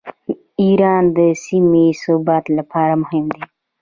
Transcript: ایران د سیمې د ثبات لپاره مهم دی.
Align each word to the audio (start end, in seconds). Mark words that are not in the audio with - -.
ایران 0.61 1.03
د 1.17 1.19
سیمې 1.43 1.85
د 1.93 1.97
ثبات 2.01 2.45
لپاره 2.57 2.93
مهم 3.03 3.25
دی. 3.33 3.41